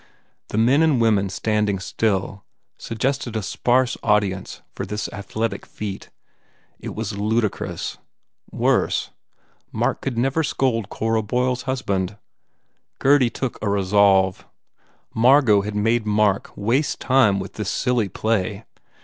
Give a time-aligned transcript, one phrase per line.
[0.47, 2.43] The men and women standing still
[2.79, 6.09] suggested a sparse audience for this athletic feat.
[6.79, 7.99] It was ludicrous.
[8.51, 9.11] Worse,
[9.71, 12.17] Mark would never scold Cora Boyle s husband.
[12.97, 14.47] Gurdy took a resolve.
[15.13, 18.65] Mar got had made Mark waste time with this silly play.